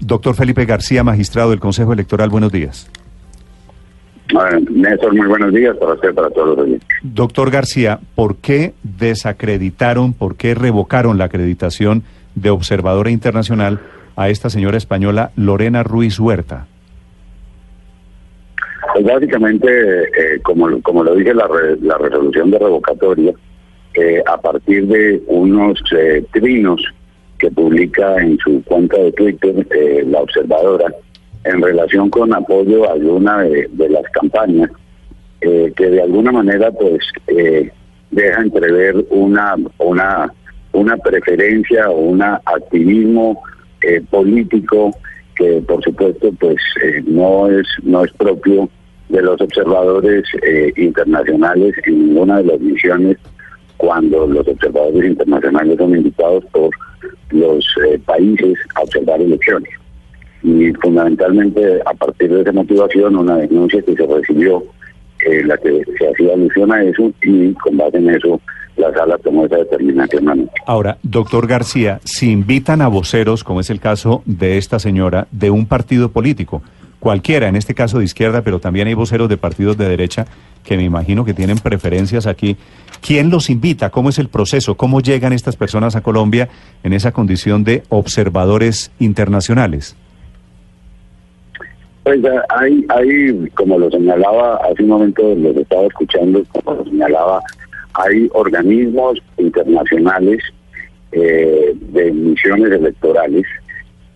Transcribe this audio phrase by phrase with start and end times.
[0.00, 2.90] Doctor Felipe García, magistrado del Consejo Electoral, buenos días.
[4.32, 6.86] Uh, Néstor, muy buenos días para usted, para todos los oyentes.
[7.02, 12.02] Doctor García, ¿por qué desacreditaron, por qué revocaron la acreditación
[12.34, 13.80] de observadora internacional
[14.16, 16.66] a esta señora española Lorena Ruiz Huerta?
[18.92, 23.32] Pues básicamente, eh, como, como lo dije, la, re- la resolución de revocatoria,
[23.94, 26.82] eh, a partir de unos eh, trinos
[27.38, 30.92] que publica en su cuenta de Twitter eh, la observadora,
[31.44, 34.70] en relación con apoyo a alguna de, las campañas,
[35.40, 37.70] eh, que de alguna manera pues eh,
[38.10, 40.32] deja entrever una, una,
[40.72, 43.40] una preferencia o un activismo
[43.82, 44.90] eh, político
[45.36, 46.56] que por supuesto pues
[47.06, 48.68] no es no es propio
[49.08, 50.24] de los observadores
[50.76, 53.16] internacionales en ninguna de las misiones
[53.78, 56.70] cuando los observadores internacionales son invitados por
[57.30, 59.70] los eh, países a observar elecciones.
[60.42, 64.62] Y fundamentalmente a partir de esa motivación, una denuncia que se recibió,
[65.26, 68.40] eh, la que se hacía alusión a eso, y con base en eso
[68.76, 70.48] la sala tomó esa determinación.
[70.64, 75.50] Ahora, doctor García, si invitan a voceros, como es el caso de esta señora, de
[75.50, 76.62] un partido político,
[77.00, 80.26] cualquiera, en este caso de izquierda, pero también hay voceros de partidos de derecha
[80.64, 82.56] que me imagino que tienen preferencias aquí,
[83.00, 83.90] ¿quién los invita?
[83.90, 84.76] ¿Cómo es el proceso?
[84.76, 86.48] ¿Cómo llegan estas personas a Colombia
[86.82, 89.96] en esa condición de observadores internacionales?
[92.02, 96.78] Pues eh, hay, hay, como lo señalaba hace un momento, lo que estaba escuchando, como
[96.78, 97.40] lo señalaba,
[97.94, 100.42] hay organismos internacionales
[101.12, 103.46] eh, de misiones electorales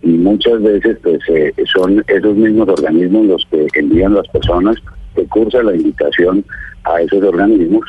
[0.03, 4.77] y muchas veces pues eh, son esos mismos organismos los que envían las personas
[5.15, 6.45] que cursan la invitación
[6.83, 7.85] a esos organismos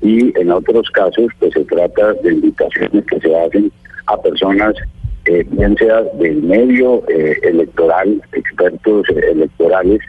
[0.00, 3.70] y en otros casos pues se trata de invitaciones que se hacen
[4.06, 4.74] a personas
[5.26, 10.00] eh, bien sea del medio eh, electoral, expertos electorales,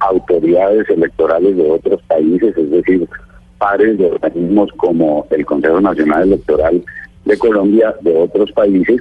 [0.00, 3.08] autoridades electorales de otros países, es decir,
[3.56, 6.84] pares de organismos como el Consejo Nacional Electoral
[7.24, 9.00] de Colombia, de otros países,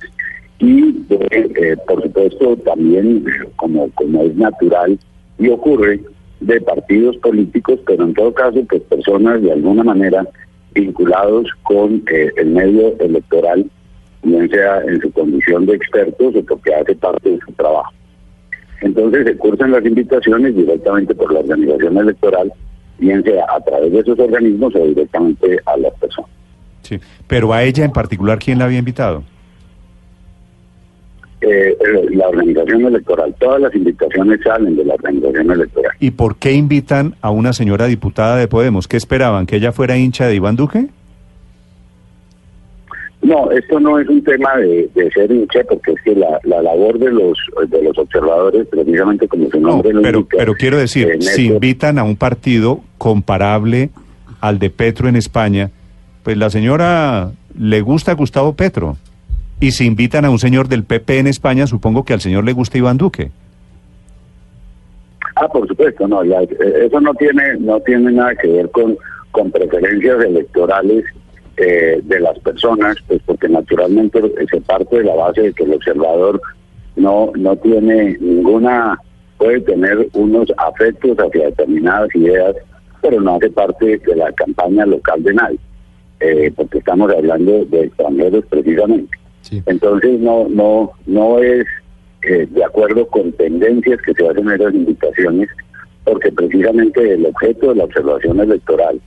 [0.60, 4.98] y de, eh, por supuesto también, eh, como, como es natural
[5.38, 6.02] y ocurre,
[6.40, 10.28] de partidos políticos, pero en todo caso, pues personas de alguna manera
[10.74, 13.66] vinculados con eh, el medio electoral
[14.24, 17.92] bien sea en su condición de expertos o porque hace parte de su trabajo.
[18.82, 22.52] Entonces se cursan las invitaciones directamente por la organización electoral,
[23.00, 26.30] bien sea a través de esos organismos o directamente a las personas.
[26.84, 27.00] Sí.
[27.28, 29.24] Pero a ella en particular, ¿quién la había invitado?
[31.50, 31.78] Eh,
[32.12, 35.92] la organización electoral, todas las invitaciones salen de la organización electoral.
[36.00, 38.88] ¿Y por qué invitan a una señora diputada de Podemos?
[38.88, 39.46] ¿Qué esperaban?
[39.46, 40.88] ¿Que ella fuera hincha de Iván Duque?
[43.22, 46.62] No, esto no es un tema de, de ser hincha, porque es que la, la
[46.62, 47.38] labor de los
[47.70, 51.18] de los observadores, precisamente como su No, nombre lo pero, indica, pero quiero decir, eh,
[51.22, 53.90] si Néstor, invitan a un partido comparable
[54.40, 55.72] al de Petro en España,
[56.24, 58.98] pues la señora le gusta a Gustavo Petro.
[59.60, 62.54] Y si invitan a un señor del PP en España, supongo que al señor le
[62.54, 63.32] gusta Iván Duque.
[65.36, 68.98] Ah, por supuesto, no, ya, eh, eso no tiene no tiene nada que ver con,
[69.32, 71.06] con preferencias electorales
[71.58, 74.20] eh, de las personas, pues porque naturalmente
[74.50, 76.42] se parte de la base de que el observador
[76.96, 79.00] no no tiene ninguna,
[79.38, 82.56] puede tener unos afectos hacia determinadas ideas,
[83.02, 85.60] pero no hace parte de la campaña local de nadie,
[86.20, 89.18] eh, porque estamos hablando de extranjeros precisamente.
[89.66, 91.66] Entonces no no no es
[92.24, 95.50] eh, de acuerdo con tendencias que se hacen en esas invitaciones,
[96.04, 99.00] porque precisamente el objeto de la observación electoral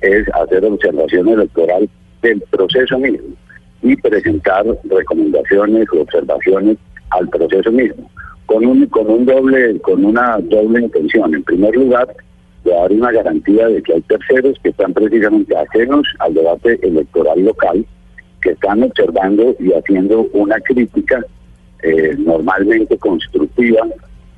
[0.00, 1.88] es hacer observación electoral
[2.22, 3.34] del proceso mismo
[3.82, 6.78] y presentar recomendaciones o observaciones
[7.10, 8.10] al proceso mismo,
[8.46, 11.34] con un con un doble con una doble intención.
[11.34, 12.08] En primer lugar,
[12.64, 17.44] de dar una garantía de que hay terceros que están precisamente ajenos al debate electoral
[17.44, 17.84] local
[18.42, 21.24] que están observando y haciendo una crítica
[21.82, 23.86] eh, normalmente constructiva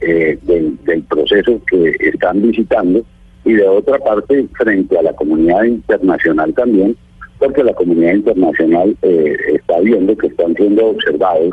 [0.01, 3.03] eh, del, del proceso que están visitando
[3.45, 6.97] y de otra parte frente a la comunidad internacional también,
[7.39, 11.51] porque la comunidad internacional eh, está viendo que están siendo observados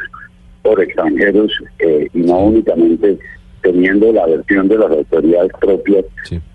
[0.64, 3.18] por extranjeros eh, y no únicamente
[3.62, 6.06] teniendo la versión de las autoridades propias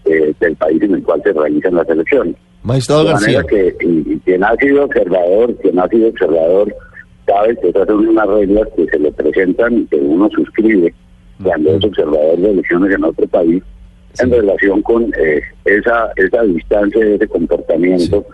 [0.05, 2.35] del país en el cual se realizan las elecciones.
[2.67, 3.43] Magistrado de García.
[3.49, 6.75] que y- y quien ha sido observador, quien ha sido observador,
[7.27, 10.93] sabe que esas son unas reglas que se le presentan y que uno suscribe
[11.43, 13.63] cuando es observador de elecciones en otro país
[14.19, 18.25] en relación con eh, esa esa distancia, ese comportamiento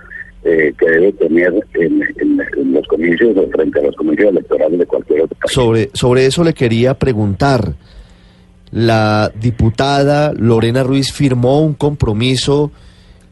[0.44, 4.78] eh, que debe tener en, en- en los comicios o frente a los comicios electorales
[4.78, 5.52] de cualquier otro país.
[5.52, 7.74] Sobre, sobre eso le quería preguntar.
[8.70, 12.70] La diputada Lorena Ruiz firmó un compromiso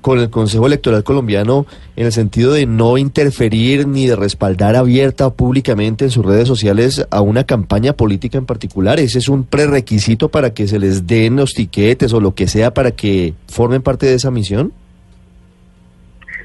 [0.00, 1.66] con el Consejo Electoral colombiano
[1.96, 6.48] en el sentido de no interferir ni de respaldar abierta o públicamente en sus redes
[6.48, 8.98] sociales a una campaña política en particular.
[8.98, 12.72] Ese es un prerequisito para que se les den los tiquetes o lo que sea
[12.72, 14.72] para que formen parte de esa misión.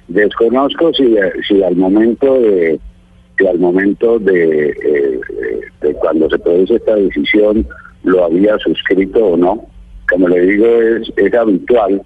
[0.08, 1.18] Desconozco si,
[1.64, 2.80] al momento de
[3.50, 5.20] al momento de, eh,
[5.82, 7.68] de cuando se produce esta decisión
[8.04, 9.66] lo había suscrito o no.
[10.10, 12.02] Como le digo, es, es habitual,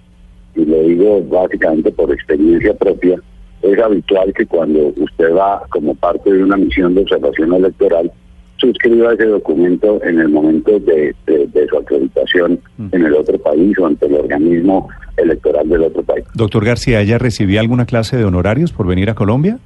[0.54, 3.16] y lo digo básicamente por experiencia propia,
[3.62, 8.10] es habitual que cuando usted va como parte de una misión de observación electoral,
[8.56, 12.58] suscriba ese documento en el momento de, de- de su acreditación
[12.92, 16.24] en el otro país o ante el organismo electoral del otro país.
[16.34, 19.58] Doctor García, ¿ella recibía alguna clase de honorarios por venir a Colombia?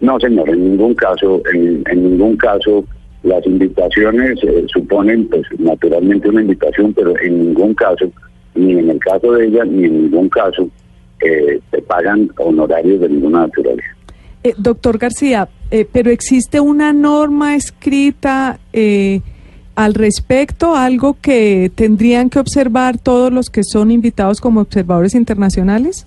[0.00, 2.84] No, señor, en ningún caso, en, en ningún caso
[3.24, 8.10] las invitaciones eh, suponen, pues, naturalmente una invitación, pero en ningún caso,
[8.58, 10.68] ni en el caso de ella, ni en ningún caso,
[11.20, 13.88] eh, te pagan honorarios de ninguna naturaleza.
[14.44, 19.20] Eh, doctor García, eh, pero existe una norma escrita eh,
[19.74, 26.06] al respecto, algo que tendrían que observar todos los que son invitados como observadores internacionales.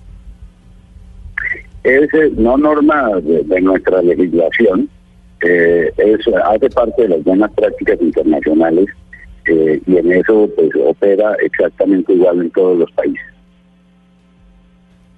[1.84, 4.88] Es eh, no norma de, de nuestra legislación,
[5.42, 8.86] eh, es, hace parte de las buenas prácticas internacionales
[9.46, 13.22] eh, y en eso pues opera exactamente igual en todos los países.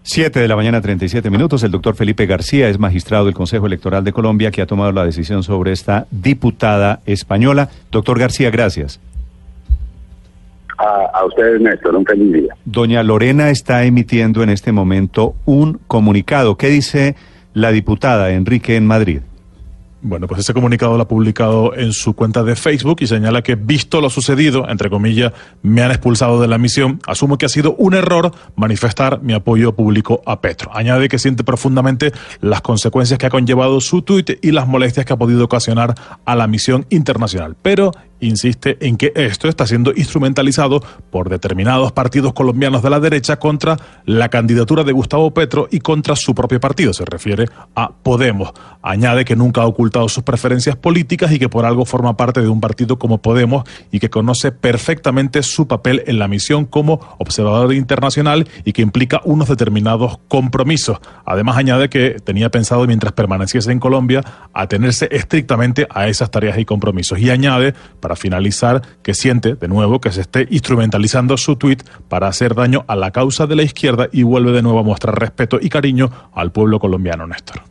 [0.07, 1.63] 7 de la mañana, 37 minutos.
[1.63, 5.05] El doctor Felipe García es magistrado del Consejo Electoral de Colombia que ha tomado la
[5.05, 7.71] decisión sobre esta diputada española.
[7.91, 9.01] Doctor García, gracias.
[10.77, 12.55] A, a ustedes, Néstor, un feliz día.
[12.67, 16.59] Doña Lorena está emitiendo en este momento un comunicado.
[16.59, 17.17] ¿Qué dice
[17.55, 19.21] la diputada Enrique en Madrid?
[20.07, 23.55] Bueno, pues ese comunicado lo ha publicado en su cuenta de Facebook y señala que,
[23.55, 27.01] visto lo sucedido, entre comillas, me han expulsado de la misión.
[27.07, 30.71] Asumo que ha sido un error manifestar mi apoyo público a Petro.
[30.77, 32.13] Añade que siente profundamente
[32.43, 35.95] las consecuencias que ha conllevado su tuit y las molestias que ha podido ocasionar
[36.27, 37.57] a la misión internacional.
[37.63, 37.93] Pero
[38.27, 43.77] insiste en que esto está siendo instrumentalizado por determinados partidos colombianos de la derecha contra
[44.05, 46.93] la candidatura de Gustavo Petro y contra su propio partido.
[46.93, 48.53] Se refiere a Podemos.
[48.83, 52.49] Añade que nunca ha ocultado sus preferencias políticas y que por algo forma parte de
[52.49, 57.73] un partido como Podemos y que conoce perfectamente su papel en la misión como observador
[57.75, 60.99] internacional y que implica unos determinados compromisos.
[61.25, 64.23] Además añade que tenía pensado mientras permaneciese en Colombia
[64.53, 67.19] atenerse estrictamente a esas tareas y compromisos.
[67.19, 67.75] Y añade,
[68.17, 72.97] finalizar, que siente de nuevo que se esté instrumentalizando su tuit para hacer daño a
[72.97, 76.53] la causa de la izquierda y vuelve de nuevo a mostrar respeto y cariño al
[76.53, 77.65] pueblo colombiano, Néstor.